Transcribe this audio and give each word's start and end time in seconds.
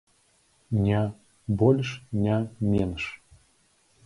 Не 0.85 1.01
больш, 1.61 1.93
не 2.25 2.39
менш. 2.71 3.05